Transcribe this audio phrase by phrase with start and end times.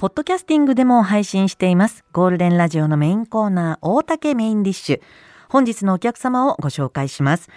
[0.00, 5.00] ポッドキャスティングでも配信していますゴールデンラジオのメインコーナー大竹メインディッシュ
[5.50, 7.50] 本日のお客様をご紹介します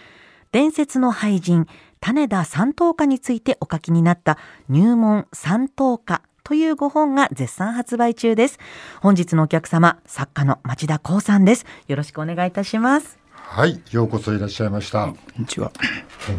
[0.51, 1.67] 伝説の俳人
[2.01, 4.37] 種田三等家についてお書きになった
[4.67, 8.59] 入門三等家というご本が絶賛発売中です
[8.99, 15.05] 本日のお客様作家の町田光さんですよろしくお願いいたしますはい、ようこそいらっしゃいました。
[15.05, 15.71] こんにちは。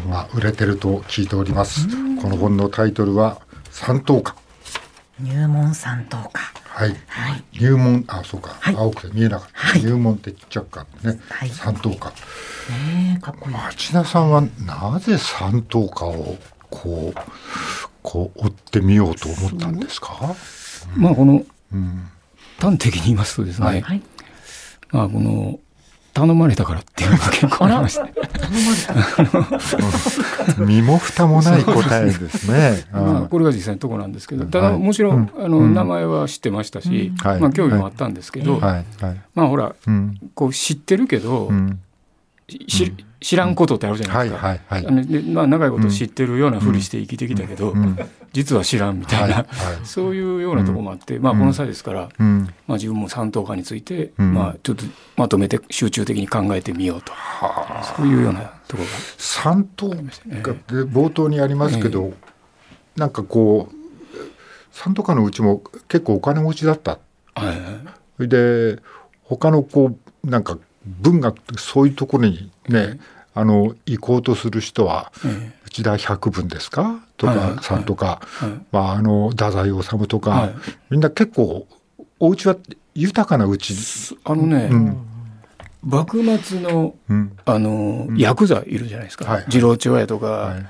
[0.03, 1.87] 本が売れてると聞いております。
[2.21, 3.41] この本のタイトルは
[3.71, 4.35] 三等家。
[5.19, 6.89] 入門三等家はい。
[7.07, 8.55] はい入門、あ、そうか。
[8.59, 9.59] はい青くて見えなかった。
[9.59, 11.19] はい入門ってちっちゃくかね。
[11.29, 12.09] はい三等家。
[12.09, 16.37] ねえかっこいい町田さんはなぜ三等家を
[16.69, 17.19] こう、
[18.03, 20.35] こう追ってみようと思ったんですか？
[20.95, 22.09] まあこのうん。
[22.59, 24.01] 端的に言いますとですね、はいはい
[24.91, 25.59] まあこの
[26.15, 28.09] 頼まれたからっていうのが結構ありまして、
[30.57, 32.85] 身も蓋もない答えですね。
[33.29, 35.45] これが実際のところなんですけど、ただはいもちろん、うん。
[35.45, 35.73] あのうん。
[35.73, 38.61] 名前は知ってましたし、まあ興味もあったんですけど。
[38.61, 40.17] まあほらうん。
[40.33, 41.81] こう知ってるけど、うん。
[42.47, 44.59] し知らんことってあるじゃなはいいですか。
[44.69, 44.81] あ。
[44.81, 47.97] のでまあ、長いこと知ってるようなふりして生きてきたけど、うん。
[48.33, 49.47] 実は知らんみたいな、
[49.83, 51.39] そういうようなところもあって、まあ、うん。
[51.39, 52.43] この際ですから、うん。
[52.67, 54.33] まあ、自分も三等家について、うん。
[54.35, 54.85] まあ、ちょっと
[55.17, 57.83] まとめて集中的に考えてみようと、はあ。
[57.97, 58.89] そういうようなところが。
[59.17, 60.35] 三等ありましたね。
[60.35, 60.51] で
[60.83, 62.13] 冒頭にありますけど、
[62.95, 63.75] なんかこう
[64.71, 66.99] 三等家のうちも結構お金持ちだった。
[67.33, 67.53] は
[68.19, 68.27] い。
[68.27, 68.79] で
[69.23, 72.99] 他のこうなんか文学そういうところにね、
[73.33, 77.01] あの行こうとする人はえ内田百聞ですか？
[77.17, 78.49] とかさんとか、はい。
[78.71, 80.55] まあ、あの太宰治とか、はい。
[80.89, 81.67] みんな結構
[82.19, 82.55] お家は
[82.93, 83.73] 豊かなうち、
[84.23, 84.97] あのね、うん。
[85.83, 87.37] 幕末のうん。
[87.45, 90.65] あの、ヤクザいるじゃないですか、次郎長屋とか、はい、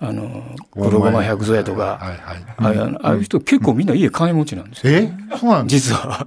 [0.00, 4.92] あの黒駒百蔵屋とか、はいはいああいうああいう人結構みんな家金持ちなんですよ。
[4.92, 5.12] え？
[5.36, 6.24] そうなんです実は。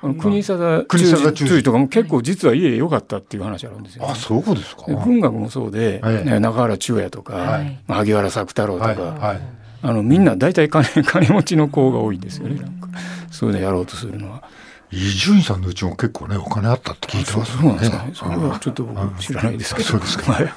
[0.00, 4.86] 国定国定忠治忠治とかも結構実は家良かったっていう話あるんですよ、あそうですか？
[4.86, 9.36] で文学もそうで、はいね中原中也とか、萩原作太郎とか、
[9.82, 12.54] あのみんな大体金 金持ちの子が多いんですよね。
[12.62, 12.88] なんか
[13.30, 14.42] そういうのやろうとするのは。
[14.90, 18.04] 伊集院さんのうちも結構ねお金あったって聞いてますそうなんですかね。
[18.08, 18.10] ね。
[18.14, 19.88] それはちょっと僕知らないですけど。
[19.88, 20.32] そうですか。
[20.32, 20.52] はい。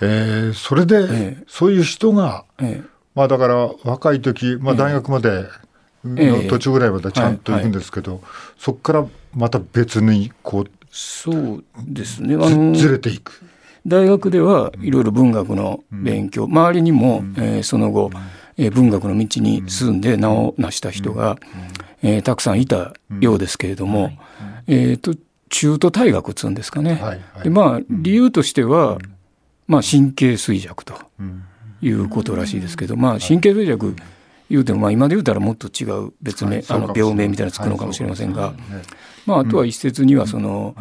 [0.00, 0.10] はい。
[0.10, 1.44] えーそれで、ええ。
[1.46, 2.88] そういう人がええ。
[3.14, 5.44] まあだから若い時、まあ大学まで
[6.04, 8.20] の途中ぐらいまでちゃんと行くんですけど、
[8.58, 12.36] そこからまた別にこうそうですね。
[12.36, 13.42] あずれていく。
[13.86, 18.10] 大学ではいろいろ文学の勉強、周りにも、えーその後、
[18.58, 20.00] えー文学の道に進ん。
[20.00, 21.36] で名を成した人が、
[22.02, 24.10] えーたくさんいたようですけれども、
[24.66, 25.14] えーと
[25.48, 26.94] 中途退学っつうんですかね。
[26.94, 27.44] はいはい。
[27.44, 28.98] でまあ理由としては、
[29.66, 31.42] まあ、神経衰弱とうん。
[31.82, 33.94] いうことらしいですけど、まあ、神経衰弱
[34.48, 38.54] 言うても、まあ、今で言うたらもっと違う別名、あの病名みたいなのつくのかもしれませんが、
[39.26, 40.74] まあ、あとは一説にはその、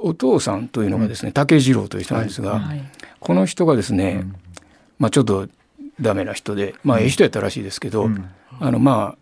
[0.00, 2.82] お父さんというのがですね竹次郎という人なんですが、はい。
[3.20, 4.24] この人がですね、
[4.98, 5.48] まあ、ちょっと
[6.00, 8.30] ダメな人で、まあ、ええ人やったらしいですけど、ん。
[8.60, 9.21] あのまあ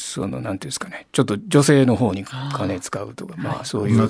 [0.00, 1.06] そのなんていうんですかね。
[1.12, 4.08] ちょっと女性の方に金使うとかまあそういう、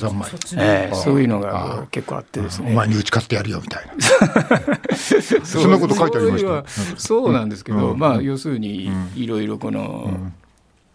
[0.56, 2.70] ええそういうのあが結構あってですね。
[2.70, 4.94] お前に打ち勝ってやるよみたいな。
[5.44, 6.64] そんなこと書いてありました。
[6.96, 7.98] そうなんですけど、うん。
[7.98, 10.32] まあ要するにいろいろこの、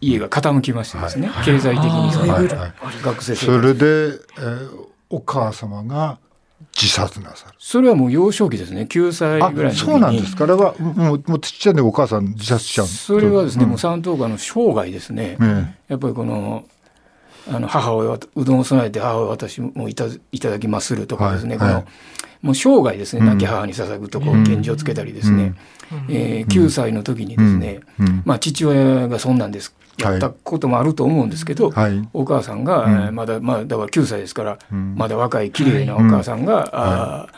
[0.01, 2.47] 家が傾きましてですね、経済的にその、はい。
[2.47, 2.73] はい。
[3.03, 6.17] 学生生そ活れで、えーお母様が
[6.79, 7.55] 自殺なさる。
[7.57, 8.81] それはもう幼少期ですね。
[8.81, 9.91] 9歳あぐらいの時に。
[9.91, 10.43] そうなんですか。
[10.43, 12.87] あれはもうもうちっちゃいんでお母さん自殺しちゃう。
[12.87, 13.69] それはですね、うん。
[13.71, 16.65] もう三等家の生涯ですね、ねやっぱりこの
[17.47, 21.83] あの母親はうどんを備えて母親私もいたいただきまするとかですね、はいはい。
[21.83, 21.95] この
[22.41, 23.21] もう生涯ですね。
[23.21, 23.27] うん。
[23.27, 25.55] 亡き母に捧ぐとこう献辞をつけたりですね、
[26.09, 28.21] えー9歳の時にですね、うん。
[28.25, 32.07] まあ、父親がそんなんですやったこともあると思うんですけど、はい。
[32.13, 32.93] お母さんが、うん。
[32.93, 34.95] えーまだまあだから9歳ですから、うん。
[34.95, 37.31] まだ若い綺麗なお母さんが、あー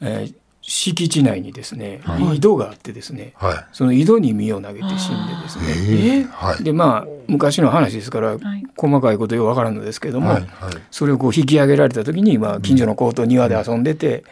[0.00, 0.34] えー
[0.70, 2.02] 敷地内にですね、
[2.34, 3.64] 井戸があってですねはい。
[3.72, 5.64] その井戸に身を投げて死んでですね。
[5.88, 6.62] ええはい。
[6.62, 8.38] でまあ昔の話ですから、い。
[8.76, 10.42] 細かいことよくわからんのですけども、はい。
[10.42, 10.72] はい。
[10.90, 14.24] それをこう引き上げられた時に、まあ、近所の子と庭で遊んでて、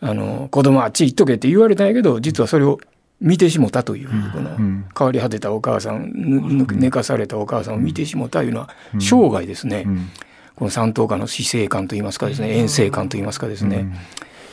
[0.00, 2.78] あの子供あっち行っとけって言われたんやけど実はそれを
[3.22, 4.84] 見てしもたという、このん。
[4.96, 10.10] 変わり果てたお母さん寝かされたお母さんを見てしもたいうのは生涯ですね、ん。
[10.56, 12.58] この三等家の死生観といいますかですね。
[12.58, 13.86] 遠征観といいますかですね、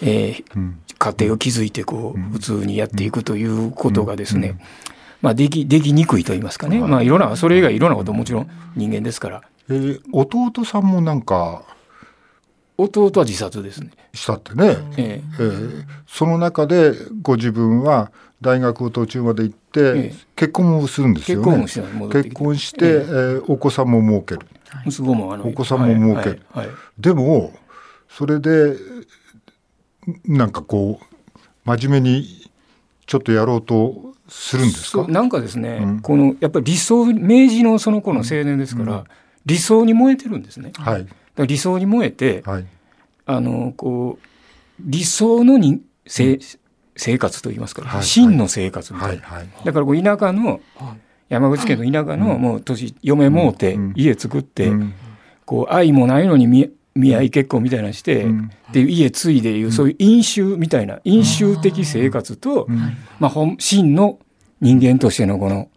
[0.01, 0.79] えーん。
[0.97, 4.59] 家庭を築いてこう普通にやっていくということがですね、
[5.21, 9.41] まあ、できできにくいと言いますかね、まあ、いろんなそれ以外いろんなこともちろん人間ですから。
[9.69, 11.63] えー弟さんもなんか
[12.81, 13.91] 弟は自殺ですね。
[14.13, 15.43] したってね、ええ。
[15.43, 18.11] ーその中でご自分は
[18.41, 20.13] 大学を途中まで行って、ええ。
[20.35, 21.45] 結婚もするんですよね。
[21.45, 24.47] 結婚もして結婚して、えーお子さんも設ける。
[24.85, 26.41] 息子もあのお子さんも儲ける。
[26.51, 26.75] はいはいはい。
[26.97, 27.53] でも
[28.07, 28.75] それで
[30.25, 31.05] なんかこう
[31.65, 32.49] 真面目に
[33.05, 35.07] ちょっとやろうとするんですか？
[35.07, 35.99] なんかですね、うん。
[35.99, 39.03] このやっぱり理想明治のその子の青年ですから、
[39.45, 40.71] 理想に燃えてるんですね。
[40.77, 41.03] はい。
[41.03, 41.07] ら
[41.45, 42.65] 理想に燃えて、はい。
[43.25, 44.25] あのこう
[44.79, 46.39] 理想のにせ、
[46.95, 49.23] 生活といいますか、はい真の生活みたいな。
[49.23, 49.49] はいはい。
[49.65, 50.61] だからこう田舎の
[51.29, 53.93] 山口県の田舎のもう年嫁もうてうん。
[53.95, 54.93] 家作って、うん。
[55.45, 58.51] こう愛もないのに見見合い結婚みたいなのして、うん。
[58.71, 62.77] で家継いでいうそういう飲酒みたいな飲酒的生活と、うん。
[63.19, 64.19] まあ、本真の
[64.61, 65.69] 人間としてのこの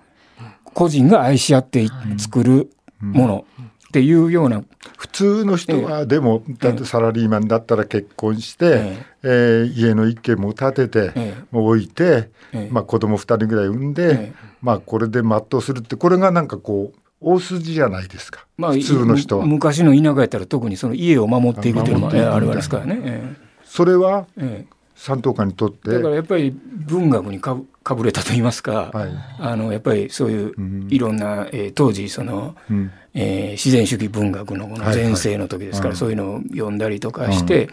[0.75, 2.71] 個人が愛し合ってい作る
[3.01, 3.45] もの
[3.93, 4.65] っていうような、
[4.97, 12.69] 普通の人はでもだってサラリーマンだったら結婚して、えー家の一軒も建てて、えもう置いて、ええ。
[12.71, 14.33] まあ、子供二人ぐらい産んで、ええ。
[14.63, 19.45] まあ、これで全うするってこれがなんかこう大筋じゃないですか、まあ、普通の人は。
[19.45, 22.99] む昔の田舎やったら特にその家を守っていくというのもあるわけですからね。
[23.05, 23.35] え。
[23.67, 25.91] それはええ三等間にとって。
[25.91, 29.11] えだからやっぱり文学にかぶかぶれたと言いますか、はい。
[29.39, 30.87] あのやっぱりそういううん。
[30.91, 32.91] いろんな、えー当時その、うん。
[33.15, 35.05] えー自然主義文学のこのはいはい。
[35.07, 35.97] 前世の時ですから、うん。
[35.97, 37.69] そういうのを読んだりとかして、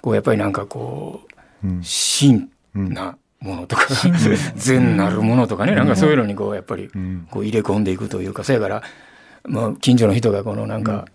[0.00, 1.22] こうやっぱりなんかこ
[1.64, 1.82] ううん。
[1.82, 3.86] 真なものとか、
[4.56, 7.26] 善なるものとかね、なんかそういうのにこうやっぱりうん。
[7.30, 8.82] こう入れ込んでいくというかそやから、
[9.44, 11.06] まあ、近所の人がこのなんか、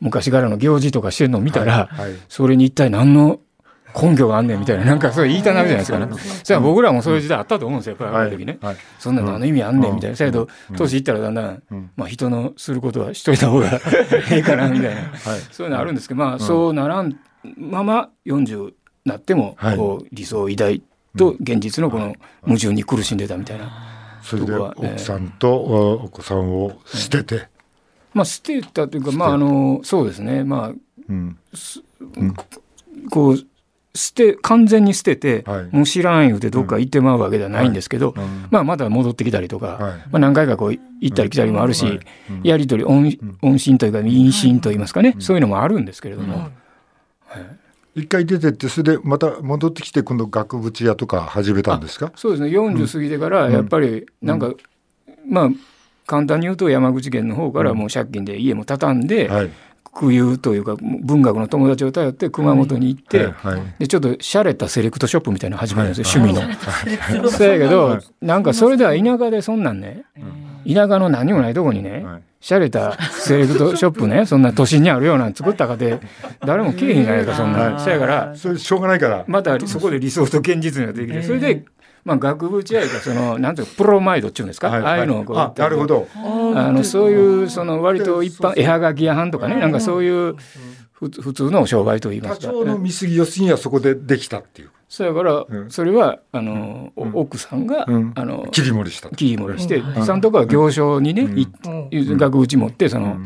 [0.00, 2.10] 昔からの行事とかしてるのを見たら、はい。
[2.10, 2.18] はい。
[2.28, 3.40] それに一体何の
[3.94, 6.08] 根拠があんねんみたいななんかそう言いたなるじゃないですかね。
[6.42, 8.58] それは僕らもそういう時代あったと思うんですよやっぱりある時ね。
[8.60, 8.76] はい。
[8.98, 10.12] そんな何の意味あんねんみたいな。
[10.12, 10.76] うんだけどうん。
[10.76, 11.90] 年いったらだんだん、うん。
[11.96, 13.80] まあ、人のすることはしといた方が
[14.30, 15.40] ええかなみたいな、はい。
[15.52, 17.18] そういうのあるんですけど、まあ、そうならん
[17.56, 18.72] まま40
[19.04, 20.82] なっても、はいこう理想を抱い
[21.16, 23.70] と現実のこの矛盾に苦しんでたみたいな。
[24.22, 27.48] それでとこは奥さんとおお子さんを捨てて、
[28.14, 30.72] まあ、捨てたというか、まあ、あのそうですね、まあ、
[31.08, 31.38] うん。
[33.10, 33.46] こう
[33.94, 35.68] 捨て完全に捨てて、はい。
[35.70, 38.46] もう知らん言うてどっか行ってまうわけではないんですけど、うん。
[38.50, 39.80] まあ、まだ戻ってきたりとか、はい。
[39.82, 42.00] まあ、何回かこう行ったり来たりもあるし、はい。
[42.30, 42.40] うん。
[42.42, 43.10] やり取り音
[43.42, 46.50] 音信というか音信といいますかね、そういうのもあるんですけれども、
[47.94, 52.10] 一回出てってそれでまた戻ってきて今度額縁屋とか始めたんですか？
[52.16, 52.48] そうですね。
[52.48, 54.52] 40過ぎてからやっぱりなんか、
[55.28, 55.50] まあ
[56.06, 59.30] 簡単に言うと山口県の方からもう借金で家も畳んで、
[59.94, 67.30] はい空輸というか文学の友達を頼って熊本に行って、はいはいでちょっと洒落たセレクトショップみたいなの始まるんですよ、はい趣味の。
[67.30, 70.04] そうやけど、なんかそれでは田舎でそんなんね、
[70.66, 72.22] 田舎の何もないとこにね、はい。
[72.40, 75.98] 洒落たセレクトショップねそんな都心にあるようなの作ったかで
[76.44, 77.78] 誰も来えへんじゃないかそんな。
[77.78, 81.64] そやからそれしょうがないから、またそこで理想と現実ができてそれで、
[82.04, 86.06] まあ、額縁やいうかその なんていうかプロマイドっていうんですか、はいああいうのをこうあなるほど。
[86.14, 90.36] あのそういうその割と一般絵はがき屋はんとかねなんかそういう
[90.92, 92.48] ふ普通の商売といいますか。
[92.48, 94.70] 多少の見過ぎ要するにはそこでできたっていう。
[94.88, 95.70] そやからうん。
[95.70, 98.12] それはあの、お奥さんが、うん。
[98.14, 99.08] あの切り盛りした。
[99.08, 101.48] 切り盛りして、さんとこは行商にね、い
[102.16, 103.16] 額縁持ってその、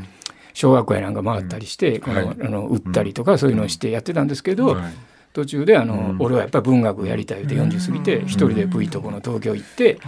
[0.54, 2.36] 小学校やなんか回ったりして、このはい。
[2.40, 4.92] あの売ったりとかそういうのをしてやってたんですけど、はい
[5.32, 9.98] 途中であの、俺はやっぱり文学やりたいって40過ぎて一人で V とこの東京行って、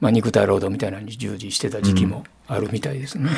[0.00, 3.30] まあ、肉体労働みたいなのに従事してた時期もあるみたいですね。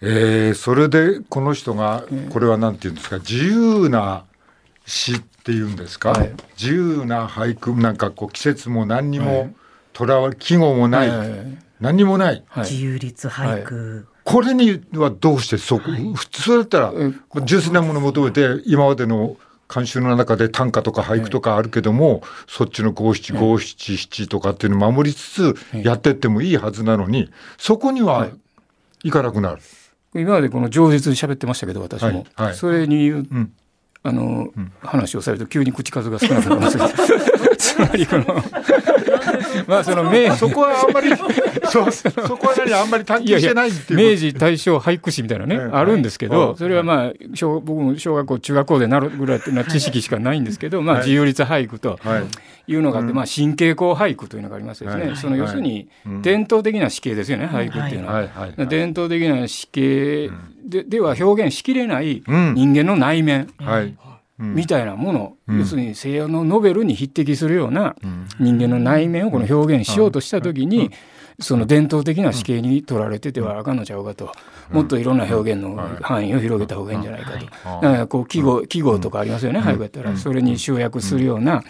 [0.00, 4.24] えーそれでこの人がこれはなんていうんですか自由な
[4.86, 6.32] 詩っていうんですか、はい。
[6.56, 9.54] 自由な俳句なんかこう季節も何にも
[9.92, 11.10] とらわれ季語もない、
[11.80, 12.44] 何にもない。
[12.46, 12.64] はい。
[12.64, 17.12] 自由律俳句、これにはどうしてそこ、普通だったらえ
[17.44, 19.36] 純粋なものを求めて今までの
[19.68, 28.28] 慣習の中で短歌とか俳句とかあるけども、そっちの五七五七七とかっていうのを守りつつやってってもいいはずなのにそこには
[29.04, 29.10] い。
[29.10, 29.60] かなくなる。
[30.14, 32.26] 今までこの饒舌に喋ってましたけど私も、はい。
[32.34, 32.54] はい。
[32.56, 33.52] それに言ううん。
[34.04, 34.48] あの、
[34.80, 36.78] 話をされると急に口数が少なくなります。
[37.58, 38.24] つまりこの
[39.66, 41.10] まあその明そこはあんまり
[41.70, 45.70] そそこは何あんまり探求してないっていう明治大正俳句史みたいなね、ええ。
[45.72, 46.38] あるんですけはい。
[46.38, 52.22] どそれはまあ小僕も小学校中学校でなるぐらいな知識しかないんですけど、まあ、はい自由律俳句とはい。
[52.70, 56.22] いうのがあって、まあ、神経項俳句というのがありますでその要するにうん。
[56.22, 58.28] 伝統的な詩形ですよね、俳句っていうのは。
[58.68, 60.30] 伝統的な詩形
[60.66, 62.54] ででは表現しきれないうん。
[62.54, 63.48] 人間の内面
[64.38, 65.58] みたいなもの、うん。
[65.58, 68.26] 要するに西洋のノベルに匹敵するようなうん。
[68.38, 70.90] 人間の内面をこの表現しようとした時に、
[71.40, 74.32] その伝統的な死刑に取られててはあかんのちゃうかと、
[74.70, 77.46] もっといろんな表現の範囲を広げた方がいいんじゃないかと、
[77.80, 81.62] だからこう記号記号とかありますよね、俳句やったらそれに集約するような、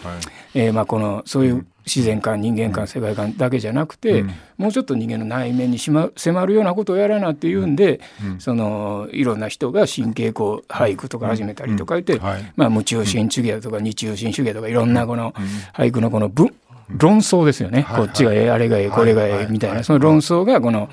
[0.54, 4.24] えー、まあこのそういう自然観人間観世界観だけじゃなくて、
[4.56, 8.00] もうちょっと人間の内面にし、ま、迫るようなことをやらなっていうんで、
[8.38, 12.18] そのいろんな人が神経こう俳句とか始めたりとか言って、
[12.56, 15.32] まあ、無中心主義だとか日中心主義だとかいろんなこの
[15.74, 16.54] 俳句のこの文
[16.90, 19.84] 論争ですよね、こっちがええあれがええこれがええみたいな。
[19.84, 20.88] その論争がこの、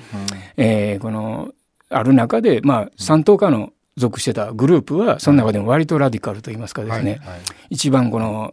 [0.56, 1.52] えー、この
[1.90, 8.52] ある中でまあ三等家の属してたグループはその中でも割とラディカルといいますかですね、はいはい、一番この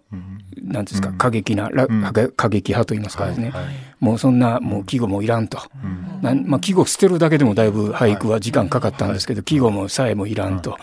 [0.61, 2.01] 何ですか過激な、うん、
[2.37, 10.77] 過激派といいますかですね、はいはい、もうそんなもう季語もいらんと、うん、まあ、季語捨てるだけでもだいぶ俳句は時間かかったんですけど季語もさえもいらんと。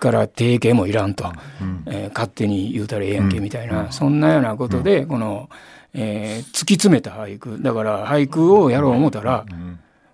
[0.00, 1.32] から定型もいらんと、
[1.86, 5.48] えー、勝手に言うたらええやんけみたいな、そんなようなことでこの、
[5.94, 7.62] えー、突き詰めた俳句。
[7.62, 9.46] だから俳句をやろう思ったら、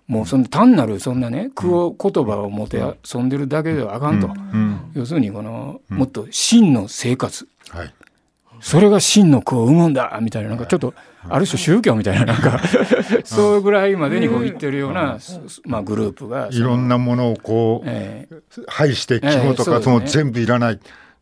[0.07, 2.81] もうその単なるそんなね句を言葉をもて
[3.13, 4.29] 遊んでるだけではあかんと、
[4.93, 7.93] 要するにこのもっと真の生活、はい、
[8.59, 10.93] それが真の句を生むんだみたいななんかちょっと
[11.27, 12.61] ある種宗教みたいななんか
[13.25, 15.17] そうぐらいまでにこう言ってるような、
[15.65, 20.79] まあ、グループがいろんなものをこう、えー、排して記号とかその全部いらない。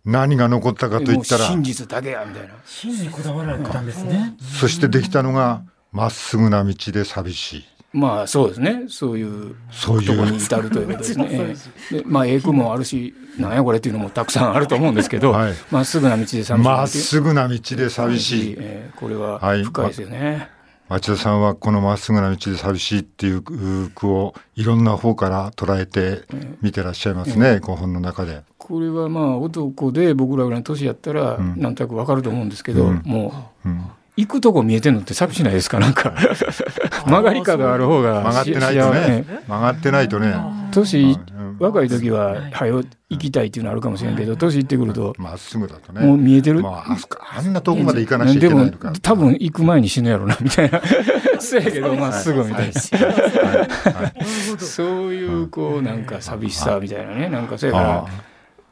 [0.10, 2.54] 何が残ったかといったら真実だけやみたいな。
[2.66, 4.36] 真にこだわられたんですね。
[4.60, 7.66] そしてできたのがまっすぐな道で寂しい。
[7.92, 8.84] まあそうですね。
[8.88, 11.56] そういうところに至るということですね。
[11.92, 15.52] でまあ英語もあるしなんやこれっていうのもたくさんあると思うんですけどま、はい、
[15.82, 16.56] っすぐな道で寂しい。
[16.56, 20.32] まっすぐな道で寂しい、えー、これは深いですよね。
[20.32, 20.50] はい
[20.90, 26.24] 町田さんはこのまっすぐな道で寂しいっていう句をいろんな方から捉えて
[26.62, 28.42] 見てらっしゃいますね、えー、本の中で。
[28.70, 33.34] これはまあ男で僕らぐらいの年やったらなんとなくわかると思うんですけど、うん、も
[33.66, 33.82] う、うん。
[34.16, 35.80] 行くとこ見えてるのって寂しないですか？
[35.80, 36.14] なんか。
[37.08, 39.26] 曲がり角ある方が曲がってないとね。
[39.48, 40.36] 曲がってないとね。
[40.72, 41.18] 年
[41.58, 42.86] 若い時は早行
[43.18, 46.06] きたいっていうのあるかもしれんけど年いってくるとまっすぐだとね。
[46.06, 48.94] もう見えてる、まあ、あんな遠くまで行かなきゃいけないのか。
[49.02, 50.80] 多分行く前に死ぬやろなみたいな。
[51.40, 52.74] そうやけどまっすぐみたいな。
[54.60, 57.30] そういうこうなんか寂しさみたいなね。
[57.30, 58.06] なんかそうやから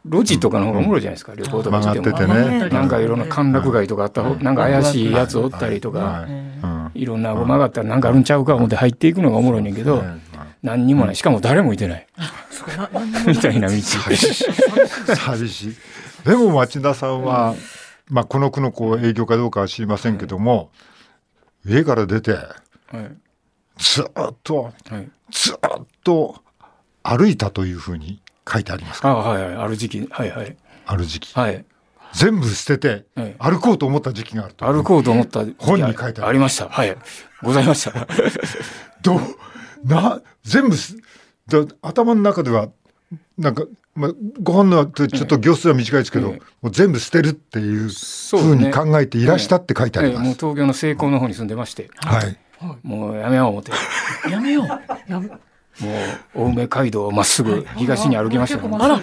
[0.05, 2.33] 路地とかの方がおもろいじゃないですか、旅行とかしても。
[2.33, 6.25] ね、なんかいろんな歓楽街とかあったなんか怪しいやつおったりとか、
[6.93, 7.05] い。
[7.05, 10.03] ろんな曲がったらなんかあるんちゃうか思って入っていくのがおもろいねんけど、
[10.63, 11.15] 何にもない。
[11.15, 12.07] しかも誰もいてない。
[13.27, 13.75] みたいな道。
[13.81, 15.75] 寂しい。
[16.25, 17.55] でも町田さんは、
[18.09, 20.71] まあこの区のこう営業かどうかは知りませんけども、
[21.65, 22.37] 家から出て、
[23.77, 24.05] ずっ
[24.43, 24.73] と、
[25.31, 25.57] ずっ
[26.03, 26.35] と
[27.03, 29.09] 歩いたというふうに書いてありますか？
[29.09, 29.55] あはいはい。
[29.55, 30.07] ある時期。
[30.09, 30.55] はいはい。
[30.85, 31.33] ある時期。
[31.33, 31.65] はい。
[32.13, 36.69] 全部捨てて歩こうと思った時期があると、歩こうと思った本に書いてありました。
[36.69, 36.97] はい。
[37.43, 38.07] ございました。
[39.03, 39.19] どう
[39.85, 40.75] な全部
[41.47, 42.69] だ頭の中では
[43.37, 44.11] なんか、まあ、
[44.41, 50.23] ご本のちょっと行数は短いですけど、ええ、もう全部捨てるっていうふうに考えていらしたって書いてあります。
[50.23, 52.37] え、もう東京の成功の方に住んでまして、はい、
[52.83, 53.71] もうやめよう思って。
[54.29, 54.67] やめよう。
[55.11, 55.29] やめ
[55.81, 58.99] もう青梅街道をまっすぐ東に歩きましたね、あら。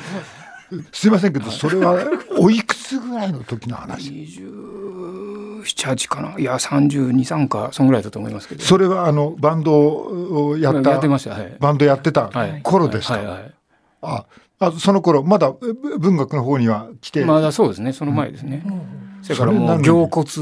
[0.92, 1.96] すいませんけどそれは
[2.38, 6.38] おいくつぐらいの時の話？27かな。
[6.38, 8.62] いや323かそんぐらいだと思いますけど。
[8.64, 12.30] それはあのバンドをやったやってました、はい、バンドやってた
[12.62, 13.54] 頃ですか、はいはいはい、
[14.02, 14.24] あ
[14.58, 15.52] あその頃まだ
[15.98, 17.24] 文学の方には来て？
[17.24, 18.82] まだそうですねその前ですね、うん、
[19.22, 20.32] それからもう凝骨で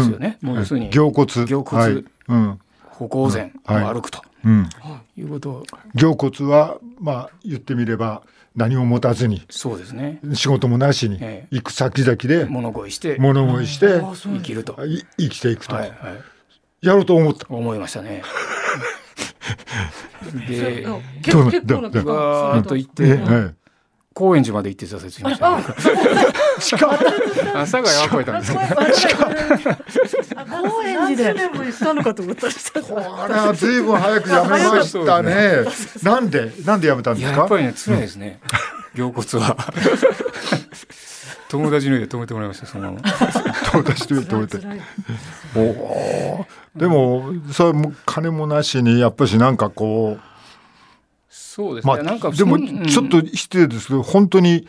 [0.00, 1.26] すよね、うん、もう要するに凝骨。
[1.46, 2.58] 凝骨、はい、うん、
[2.90, 4.68] 歩行前を歩くと、うん、
[5.16, 8.22] いうこと凝骨はまあ言ってみれば
[8.56, 10.20] 何も持たずにそうですね。
[10.34, 11.18] 仕事もなしに、
[11.50, 14.78] 行く先々で物乞いして物乞いして生きると。
[15.18, 15.96] 生きていくと、はいは
[16.82, 17.46] い、やろうと思った。
[17.48, 18.22] 思いましたね。
[20.48, 20.86] で
[21.22, 23.61] 結構なガーッと行って、はい
[24.14, 25.64] 高円寺まで行って挫折しました、ね。
[26.60, 26.76] 近
[27.54, 28.52] 朝がやばいたんです。
[28.54, 28.60] 高
[30.84, 31.48] 円寺で。
[31.48, 32.48] も行ったのかと思った。
[32.48, 32.52] こ
[33.28, 35.64] れはずいぶん早くやめましたね。
[36.02, 37.36] なんでなんでやめたんですか？
[37.38, 38.40] やっぱりね辛いですね。
[38.94, 39.56] 凝骨は。
[41.48, 42.96] 友達の家止めてもらいましたその
[43.72, 44.58] 友達の家止めて。
[45.54, 46.46] おお。
[46.76, 50.22] でもそれも金もなしにやっぱしなんかこう。
[51.54, 54.66] そうですね、まあ、なんかでもちょっと失礼ですけど、本当に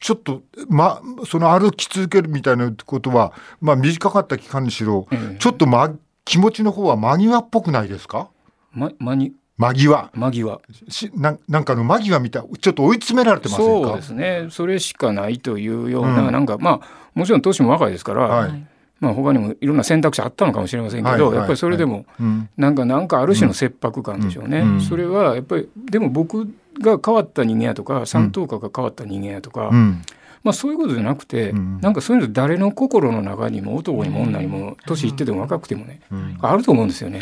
[0.00, 8.30] ちょっと、ま、その歩き続けるみたいなことは、まあ、短かった期間にしろ、えー、ちょっと、ま、気持ちの方は間際っぽくないですか、
[8.72, 9.34] ま、間に。
[9.58, 10.10] 間際。
[10.14, 10.60] 間際。
[10.88, 14.46] しななんかの間際みたいちょっと追い詰められてませそうですね。
[14.50, 18.66] それしかないというような、うん、なんかまあもちろん年も若いですから、はい、
[19.04, 22.48] まあ他にもいろんな選択肢あったのかもしれませんけど、はいはいやっぱりそれでもうん。
[22.56, 24.60] なんかなんかある種の切迫感でしょうね。
[24.60, 24.74] うん。
[24.74, 24.80] うん。
[24.80, 26.46] それはやっぱりでも僕
[26.80, 30.02] が変わった人間やとか三等家が変わった人間やとか、うん。
[30.42, 31.80] まあそういうことじゃなくて、うん。
[31.80, 36.38] なんかそういうの誰の心の中にも男にも女にも年いってても若くてもね、うん。
[36.40, 37.20] あると思うんですよね。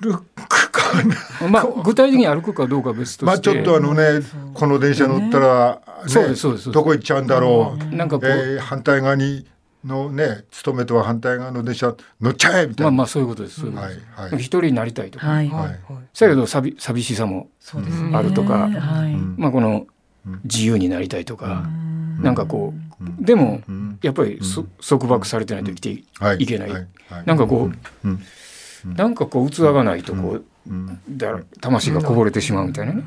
[0.00, 1.02] ルックか
[1.40, 1.48] な。
[1.48, 4.20] まあ具体的に歩くかどうかは別として、まあちょっとあのね
[4.54, 6.70] この電車乗ったら、ねそうですそうです。
[6.70, 9.46] どこ行っちゃうんだろう、なんかこう、えー反対側に
[9.84, 13.60] のね勤めとは反対側の電車乗っちゃえみたいな、まあまあそういうことです。
[13.60, 15.48] そういうことはいですはい一人になりたいとか、はい。
[15.48, 17.48] はだけど寂寂しさも
[18.12, 18.68] あるとか。
[19.36, 19.86] まあこの
[20.24, 20.40] うん。
[20.44, 21.68] 自由になりたいとか、
[22.20, 23.98] なんかこうでもうん。
[24.02, 26.36] やっぱりそ束縛されてないと生きていはい。
[26.38, 26.70] いけない。
[26.70, 26.86] はい。
[27.08, 27.26] はい。
[27.26, 27.70] なんかこ
[28.04, 28.22] う、うん。
[28.94, 31.00] なんかこう器がないとこう、うん。
[31.08, 33.02] だ魂がこぼれてしまうみたいなね、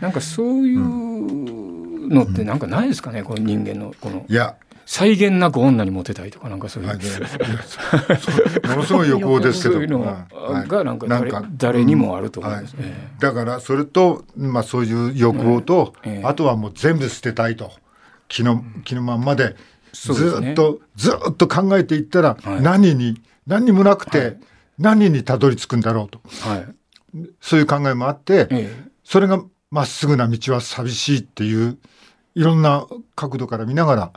[0.00, 4.24] なんかそういうのってなんかないですかねこの人間のこの。
[4.28, 4.56] いや
[4.90, 10.26] 際限なく女にモテたいとかなんかそういう、はい、ものすごい欲望ですけどそういうのは
[10.64, 13.14] いがなんか誰,、誰にもあると思うんですね。
[13.20, 16.26] だからそれと、まあ、そういう欲望と、ええ。
[16.26, 17.70] あとはもう全部捨てたいと。
[18.26, 19.54] 気の気のまんまで
[19.92, 22.60] ずっと、ずっと考えていったら、はい。
[22.60, 24.40] 何に何にもなくて、はい。
[24.78, 26.20] 何にたどり着くんだろうと。
[26.48, 26.66] はい。
[27.40, 28.84] そういう考えもあって、え。
[29.04, 31.78] それがまっすぐな道は寂しいっていう
[32.34, 34.12] いろんな角度から見ながら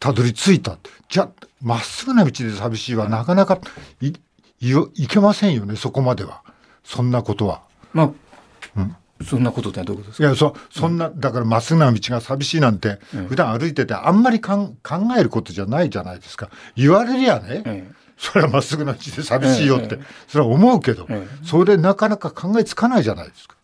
[0.00, 0.78] たどり着いた。
[1.08, 1.30] じゃあ
[1.62, 3.60] まっすぐな道で寂しいはなかなか
[4.00, 4.12] い
[4.60, 6.42] いけませんよねそこまでは。
[6.82, 7.62] そんなことは。
[7.70, 8.10] えまあ、
[8.76, 8.96] うん。
[9.24, 10.28] そんなことってどういうことですか？
[10.28, 16.48] いやそそんなだからまっすぐな道が寂しいなんて、うん普段歩いててあんまりかん考えることじゃないじゃないですか。
[16.74, 17.92] 言われりゃね、ええ。
[18.16, 20.04] それはまっすぐな道で寂しいよって、ええ。
[20.28, 23.56] それは思うけど、えそれなかなか考えつかないじゃないですか。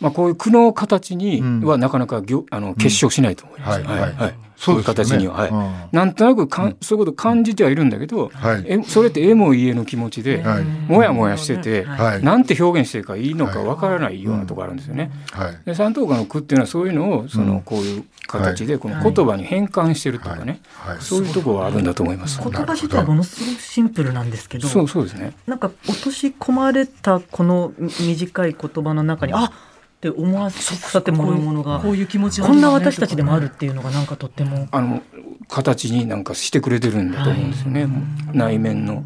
[0.00, 1.60] まあ、こういう苦の形にうん。
[1.60, 3.82] はなかなかぎょあの結晶しないと思います。
[3.82, 4.34] はいはい。
[4.58, 5.50] そういう形には、はい。
[5.50, 5.74] うん。
[5.92, 8.64] なんとなくかん、そういうこと感じてはいるんだけど、はい。
[8.66, 10.64] えそれってえも言えぬ気持ちで、はい。
[10.64, 12.24] もやもやしてて、はい。
[12.24, 15.12] なんて表現していいかいいのかわからないようなところあるんですよね。
[15.30, 15.58] はい。
[15.64, 17.60] で三等家の句っていうのはそういうのをその、うん。
[17.62, 20.96] こういう形でこの言葉に変換してるとかね、はい。
[20.96, 21.04] はい。
[21.04, 22.40] そういうところはあるんだと思います。
[22.42, 25.34] 言葉自体はものすごくシンプルなんですけどそうそうですね。
[25.46, 29.52] なんか落とし込まれたこの短い言葉の中にあ
[29.98, 34.68] って思わせてもらうものがこういう気持ちこんな私たちでもあるっていうのがなんかとっても。
[34.70, 35.02] あの
[35.48, 37.88] 形になんかしてくれてるんだと思うんですよね。
[38.32, 39.02] 内面の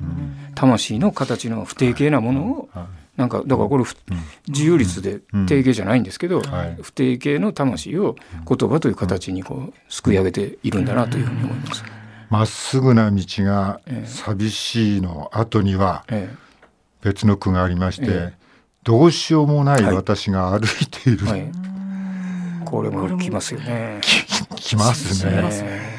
[0.54, 2.68] 魂の形の不定形なものを
[3.16, 3.94] なんかだからこれふ
[4.48, 6.78] 自由律で定型じゃないんですけど、はい。
[6.82, 11.84] 不定形の魂を言葉という形にこうすくい上げているんだなというふうに思います。
[12.28, 14.06] まっすぐな道がええ。
[14.06, 16.34] 寂しいの後にはえ
[17.02, 18.32] 別の句がありまして、え
[18.82, 19.94] どうしようもないはい。
[19.94, 21.52] 私が歩いている、えはい。
[22.64, 24.00] これもきますよね。
[24.56, 25.32] きますね。
[25.52, 25.92] え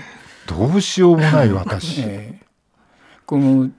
[0.48, 2.04] どうしようもない 私、
[3.26, 3.70] この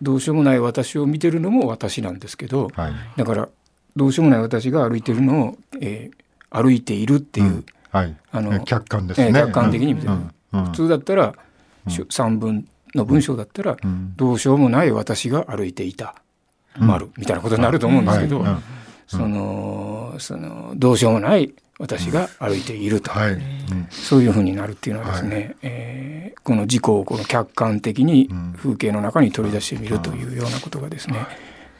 [0.00, 2.92] どうしようもない私を見てるのも私なんですけど、はい。
[3.16, 3.48] だから
[3.94, 8.16] どうしようもない私が歩いてるのを、えー歩いているっていう、はい。
[8.30, 10.12] あの客観ですね、ええ客観的に見てる。
[10.12, 10.30] うん。
[10.52, 10.64] うん。
[10.66, 11.34] 普通だったら、
[11.88, 14.14] しゅ三文の文章だったら、うん。
[14.16, 16.14] どうしようもない私が歩いていた、
[16.78, 18.44] 丸みたいなことになると思うんですけど、
[19.06, 28.54] そのそのどうしようもない私が歩いていると、はい、うんそういうふうになるっていうのはですね、えーこの自己をこの客観的にうん。
[28.56, 31.26] 風景の中に取り出してみるというようなことがですね、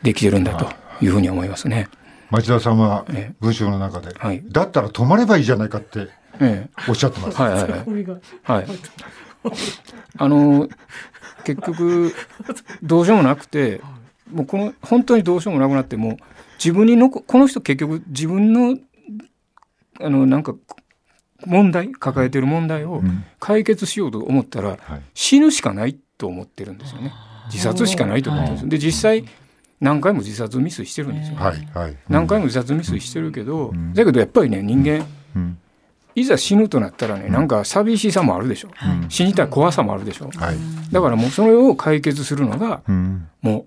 [0.02, 0.68] できてるんだと
[1.00, 1.08] い。
[1.08, 1.88] うふうに思いますね。
[2.30, 3.34] 町田さんはええ。
[3.40, 4.42] 文章の中で、はい。
[4.48, 6.08] だったら止まればいいじゃないかって
[6.40, 7.72] えおっしゃってます、えはいはい。
[8.42, 8.66] はい。
[10.18, 10.68] あの
[11.44, 12.12] 結局
[12.82, 13.80] どうしようもなくて、
[14.30, 16.16] もうこの本当にどうしようもなくなってもう
[16.58, 18.78] 自分にのここの人結局自分の
[20.00, 20.54] あのなんか
[21.44, 23.24] 問題抱えてる問題をうん。
[23.38, 24.78] 解決しようと思ったらはい。
[25.14, 27.12] 死ぬしかないと思ってるんですよね。
[27.52, 28.68] 自殺しかないと思ってるんです。
[28.68, 29.24] で実際
[29.80, 31.36] 何回も自殺未遂してるんですよ。
[31.36, 31.68] はい。
[31.74, 31.96] はい。
[32.08, 33.92] 何回も自殺未遂してるけど、ん。
[33.94, 35.58] だけどやっぱりね人間うん。
[36.14, 38.70] いざ死ぬとなったらねなんか寂しさもあるでしょ、
[39.02, 39.10] うん。
[39.10, 40.30] 死にたい怖さもあるでしょ。
[40.34, 40.56] はい。
[40.90, 43.28] だからもうそれを解決するのがうん。
[43.42, 43.66] もう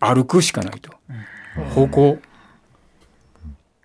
[0.00, 0.90] 歩くしかないと。
[1.74, 2.18] 方向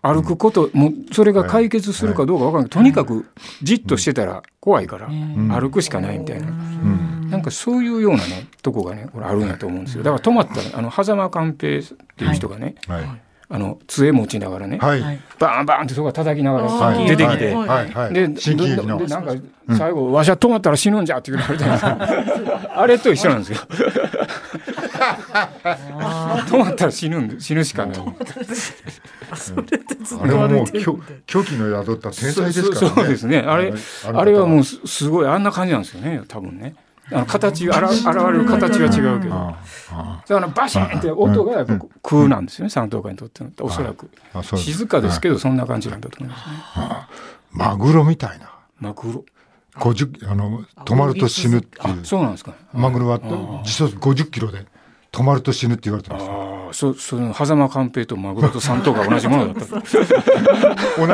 [0.02, 2.70] 歩くこともうそれが解決するかどうかわからない。
[2.70, 3.26] とにかく
[3.64, 5.50] じっとしてたら怖いからん。
[5.52, 6.48] 歩くしかないみたいな。
[6.48, 7.28] うん。
[7.30, 10.04] なんかそういうようなねとこがねこれあるんやと思うんですよ。
[10.04, 11.84] だから止まったらあの狭間寛平っ
[12.16, 15.02] ていう人がね、はいあの杖持ちながらね、はい。
[15.02, 15.20] はい。
[15.40, 17.08] バーンバーンってそこが叩きながらはい。
[17.08, 17.68] 出てきて、はい。
[17.68, 17.92] はい。
[17.92, 18.14] はい。
[18.14, 18.36] でで
[18.84, 19.36] なんか
[19.78, 23.60] 最後、わしは止まったら死ぬんじゃって言われたじゃないですか あれと一緒なんですよ。
[26.48, 27.98] 止まったら死ぬんで死ぬしかない。
[30.22, 32.88] あれはもう歩いてる狂狂気の宿った天才ですからね。
[32.88, 33.40] そうそうですね。
[33.40, 33.74] あれ
[34.14, 36.76] あれはもうすすごいあんな感じなんですよね多分ね
[37.12, 39.36] あの形あら現れる形は違うけど。
[39.36, 39.56] だ
[40.28, 42.70] からバシーンって音がやっぱ空なんですよね。
[42.70, 44.10] 三等間にとってのおそらく。
[44.58, 46.56] 静かですけどそんな感じなんだと思いますね。
[47.52, 48.52] マグロみたいな。
[48.80, 49.26] マグロ。
[49.76, 52.54] 50あの止まると死ぬっていあうそうなんですか。
[52.74, 53.20] マグロは
[53.64, 54.66] 時速50キロで
[55.12, 56.26] 止まると死ぬって言われてます
[56.68, 59.76] ああそその狭間寛平とマグロと三等が同じものだった。
[59.76, 59.84] 同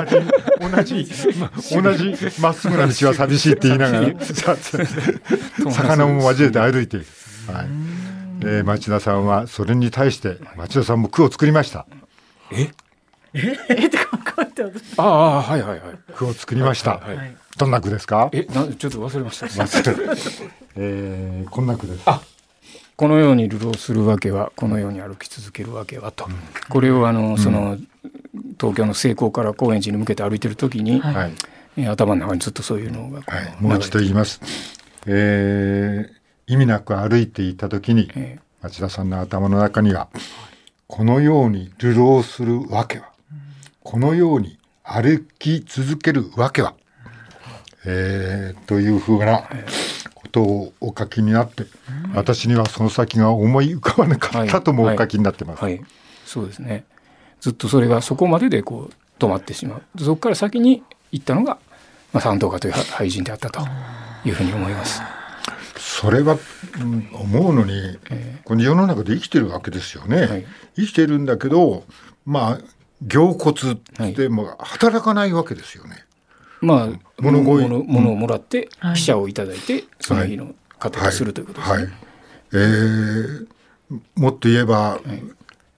[0.05, 0.15] じ
[0.59, 4.13] 同じま同じまっすぐな道は寂しいって言いながら
[5.71, 6.97] 魚も交えて歩いて。
[6.97, 7.05] いる、
[7.51, 7.65] はい。
[8.43, 11.85] えー町田さんはそれに対して町田さんも句を作りました。
[12.51, 12.69] え？
[13.33, 13.51] え？
[13.85, 15.79] って考えて私ああはいはいはい。
[16.15, 18.29] 句を作りました、はいはいどんな句ですか？
[18.31, 19.47] えなちょっと忘れました。
[20.75, 22.01] えーこんな句です。
[22.05, 22.21] あ
[23.01, 26.27] このように流浪するわけはこのように歩き続けるわけはと、
[26.69, 27.75] これをあのその、
[28.59, 31.87] 東京の西高から高円寺に向けて歩いてる時に、はい。
[31.87, 34.39] 頭の中にずっとそういうのがはい、もう一度言います、
[35.07, 40.09] えー意味なく歩いていた時にえ町田さんの頭の中には
[40.85, 43.09] このように流浪するわけは
[43.83, 46.75] このように歩き続けるわけは、
[47.85, 49.47] えーというふうな
[50.31, 51.65] ことをお書きになって、
[52.15, 55.63] 私にはその先が思い浮かばなかったともお書きになってます。
[55.63, 55.83] はい、
[56.25, 56.85] そうですね
[57.41, 61.57] ずっとそれがそこまででこう止まってしまうそこから先に行ったのが、
[62.13, 63.59] まあ、三等家という俳人であったと
[64.25, 65.01] いうふうに思います。
[65.77, 66.37] それは、
[66.79, 67.97] うん思うのに、
[68.45, 70.25] この世の中で生きてるわけですよね。
[70.25, 71.83] はい生きてるんだけど
[72.25, 72.59] まあ
[73.01, 76.05] 凝骨ってもう働かないわけですよね。
[76.61, 77.69] まあ物乞い。
[77.69, 78.95] 物物をもらってはい。
[78.95, 81.83] 記者をいただいて、その日の糧とするということですね。
[81.83, 81.93] はい。
[82.53, 83.47] えー
[84.15, 85.01] もっと言えば、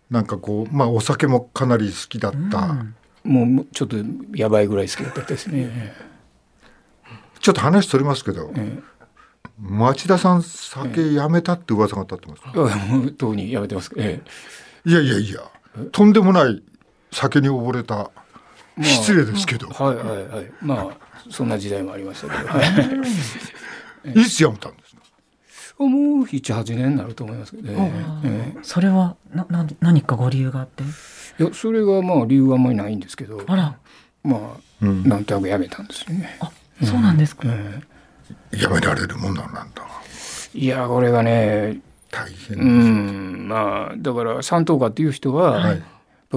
[0.10, 2.86] なんかこうまあお酒もかなり好きだった、
[3.24, 3.98] もうちょっと
[4.36, 5.96] やばいぐらい好きだったですね。
[7.40, 8.80] ちょっと話それますけど、え
[9.60, 13.92] 町田さん酒やめたって噂が立ってます、えいやもうとうにやめてます。
[13.98, 14.22] え
[14.86, 15.42] いやいやいや
[15.92, 16.62] とんでもない
[17.12, 18.23] 酒に溺れたえ
[18.76, 20.52] まあ失礼ですけど、はいはいはい。
[20.62, 20.98] まあ
[21.30, 22.50] そんな時代もありましたけど。
[22.50, 22.60] は
[24.06, 24.96] い いつやめたんです
[25.78, 25.84] か？
[25.86, 27.92] もう七八年になると思いますけど、ね
[28.26, 28.54] え。
[28.62, 30.84] それはなな何かご理由があって？
[31.40, 33.76] えいやそれがまあ理由はあんまりないんですけど、あら。
[34.24, 34.42] まあ、
[34.82, 35.04] うん。
[35.08, 36.38] なんとなくやめたんですよね。
[36.42, 36.52] あ
[36.84, 37.82] そうなんですか、え
[38.52, 39.66] やめられるもんなんだ。
[40.56, 41.80] えいやこれがね、
[42.12, 43.48] 大変うです、ん。
[43.48, 45.84] まあだから三等家っていう人は、はい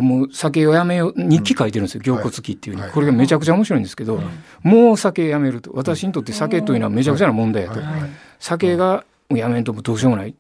[0.01, 2.91] もう酒をやめよう日記書いてるんですよ「凝骨記」っていう、はい。
[2.91, 4.21] これがめちゃくちゃ面白いんですけど、
[4.63, 8.01] もう酒やめると私にとって酒というのはめちゃくちゃな問題やと、はい。
[8.01, 8.11] はい。
[8.39, 10.35] 酒がやめんともどうしようもない、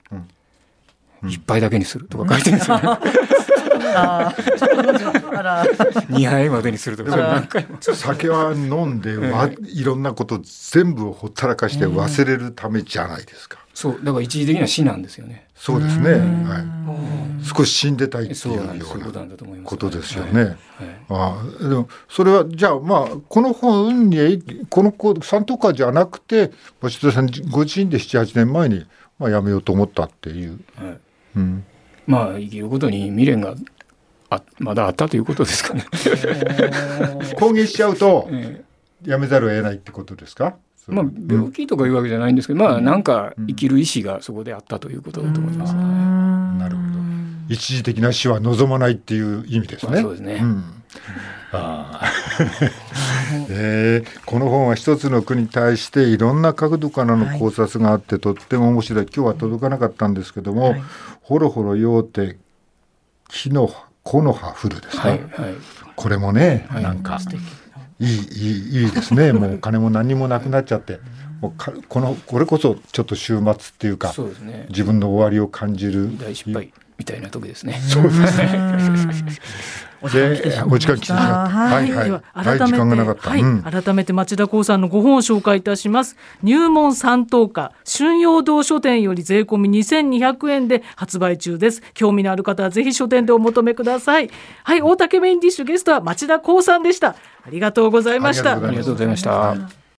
[1.26, 2.82] 一杯だけにするとか書いてるんですよね
[3.94, 5.38] あー。
[5.38, 5.66] あら。
[6.08, 7.78] 二杯までにするとかそれ何回も。
[7.80, 15.46] 酒は飲んでわ、いろんなこと全部をほったらかして忘れるためじゃないですか、そうだから一時的な死なんですよね。
[15.54, 16.18] そうですね、は
[17.40, 18.78] い、少し死んでたいっていそううようなな
[19.22, 19.70] んだと思います。
[19.70, 20.56] ことですよね、はい。
[21.08, 28.86] ああでもそれはじゃあまあこの本にこの子三等家じゃなくて星田さんご自身で78年前に、
[29.18, 30.86] まあ、辞めようと思ったっていう、はい。
[30.88, 30.98] はい
[31.36, 31.64] うん、
[32.06, 33.54] まあ生きることに未練が
[34.30, 35.84] あまだあったということですかね。
[37.38, 38.64] 攻撃しちゃうとえ
[39.02, 40.56] 辞めざるを得ないってことですか、
[40.88, 45.74] えまあ病気とかいうわけじゃないんですけど、まあなんか生きる意志がそこであったということだと思います。
[45.74, 46.86] なるほど。
[47.48, 49.92] 一時的な死は望まないっていう意味ですね。
[49.92, 50.40] まあそうですね。
[50.40, 50.64] ん。
[51.52, 52.12] ああ
[53.50, 59.06] えーこの本は一つの句に対していろんな角度からの考察があって、とっても面白い。
[59.06, 60.82] 今日は届かなかったんですけども、はい。
[61.22, 62.38] ほろほろようて
[63.28, 63.70] 木の
[64.06, 65.54] 木の葉降るですね、はいはい。
[65.96, 67.18] これもね、はいなんか
[67.98, 71.00] いいいいいいですね もうお金も何もなくなっちゃって
[71.40, 74.66] もうかこのこれこそちょっと週末っていうかね。
[74.68, 77.80] 自分の終わりを感じる大失敗みたいな時ですね。
[77.82, 79.28] そうですね。
[80.02, 81.14] お時間来てしまいました。
[81.14, 81.90] はい。
[81.90, 82.78] はいでは改め
[83.14, 83.40] て、はい。
[83.40, 83.62] うん。
[83.62, 86.16] 改めて町田光さんのご本を紹介いたします。
[86.42, 91.82] 入門三等価春陽堂書店より税込み2200円で発売中です。
[91.94, 94.30] 興味のある方はぜひ書店でお求めください。
[94.64, 97.10] はい大竹メインディッシュゲストは町田光さんでした。
[97.10, 97.16] あ
[97.50, 98.52] りがとうございました。
[98.52, 99.85] ありがとうございました。